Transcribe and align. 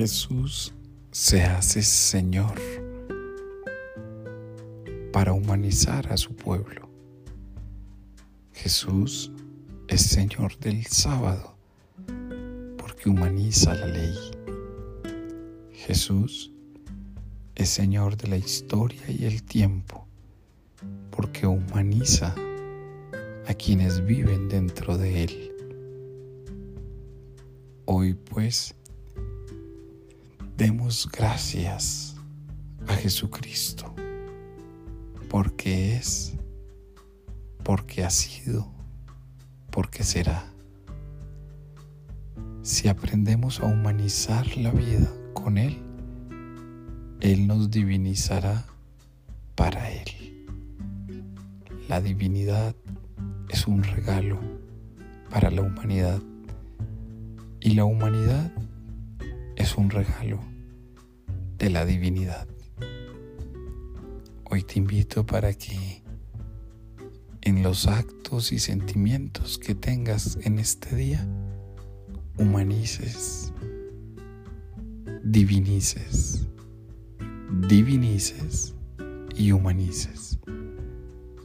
Jesús 0.00 0.72
se 1.10 1.42
hace 1.42 1.82
Señor 1.82 2.54
para 5.12 5.32
humanizar 5.32 6.12
a 6.12 6.16
su 6.16 6.36
pueblo. 6.36 6.88
Jesús 8.52 9.32
es 9.88 10.02
Señor 10.02 10.56
del 10.60 10.86
sábado 10.86 11.56
porque 12.76 13.08
humaniza 13.08 13.74
la 13.74 13.88
ley. 13.88 14.14
Jesús 15.72 16.52
es 17.56 17.68
Señor 17.68 18.16
de 18.16 18.28
la 18.28 18.36
historia 18.36 19.02
y 19.08 19.24
el 19.24 19.42
tiempo 19.42 20.06
porque 21.10 21.44
humaniza 21.44 22.36
a 23.48 23.54
quienes 23.54 24.04
viven 24.04 24.48
dentro 24.48 24.96
de 24.96 25.24
Él. 25.24 25.52
Hoy 27.84 28.14
pues, 28.14 28.76
demos 30.58 31.08
gracias 31.12 32.16
a 32.88 32.94
Jesucristo, 32.94 33.94
porque 35.30 35.94
es, 35.94 36.34
porque 37.62 38.02
ha 38.02 38.10
sido, 38.10 38.68
porque 39.70 40.02
será. 40.02 40.52
Si 42.62 42.88
aprendemos 42.88 43.60
a 43.60 43.66
humanizar 43.66 44.56
la 44.56 44.72
vida 44.72 45.08
con 45.32 45.58
Él, 45.58 45.78
Él 47.20 47.46
nos 47.46 47.70
divinizará 47.70 48.66
para 49.54 49.92
Él. 49.92 50.44
La 51.88 52.00
divinidad 52.00 52.74
es 53.48 53.68
un 53.68 53.84
regalo 53.84 54.40
para 55.30 55.52
la 55.52 55.62
humanidad 55.62 56.20
y 57.60 57.74
la 57.74 57.84
humanidad 57.84 58.50
es 59.54 59.76
un 59.76 59.90
regalo 59.90 60.38
de 61.68 61.74
la 61.74 61.84
divinidad. 61.84 62.48
Hoy 64.44 64.62
te 64.62 64.78
invito 64.78 65.26
para 65.26 65.52
que 65.52 66.02
en 67.42 67.62
los 67.62 67.86
actos 67.86 68.52
y 68.52 68.58
sentimientos 68.58 69.58
que 69.58 69.74
tengas 69.74 70.38
en 70.44 70.58
este 70.58 70.96
día, 70.96 71.28
humanices, 72.38 73.52
divinices, 75.22 76.48
divinices 77.68 78.74
y 79.36 79.52
humanices. 79.52 80.38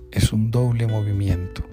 Es 0.10 0.32
un 0.32 0.52
doble 0.52 0.88
movimiento 0.88 1.66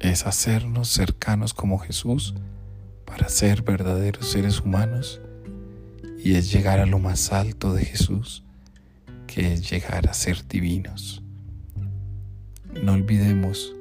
es 0.00 0.26
hacernos 0.26 0.88
cercanos 0.88 1.54
como 1.54 1.78
Jesús 1.78 2.34
para 3.04 3.28
ser 3.28 3.62
verdaderos 3.62 4.26
seres 4.26 4.60
humanos 4.60 5.20
y 6.26 6.34
es 6.34 6.50
llegar 6.50 6.80
a 6.80 6.86
lo 6.86 6.98
más 6.98 7.32
alto 7.32 7.72
de 7.72 7.84
Jesús, 7.84 8.42
que 9.28 9.52
es 9.52 9.70
llegar 9.70 10.08
a 10.08 10.12
ser 10.12 10.44
divinos. 10.48 11.22
No 12.82 12.94
olvidemos 12.94 13.72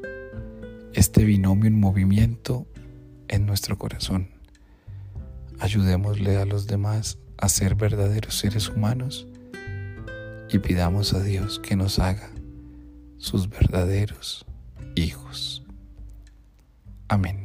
este 0.94 1.24
binomio 1.26 1.66
en 1.66 1.80
movimiento 1.80 2.68
en 3.30 3.48
nuestro 3.48 3.80
corazón. 3.80 4.30
Ayudémosle 5.58 6.38
a 6.38 6.46
los 6.46 6.68
demás 6.68 7.18
a 7.38 7.50
ser 7.50 7.74
verdaderos 7.74 8.38
seres 8.38 8.70
humanos 8.70 9.26
y 10.48 10.60
pidamos 10.60 11.16
a 11.16 11.24
Dios 11.24 11.58
que 11.58 11.76
nos 11.76 11.98
haga 11.98 12.30
sus 13.18 13.50
verdaderos 13.50 14.46
hijos. 14.94 15.64
Amén. 17.08 17.45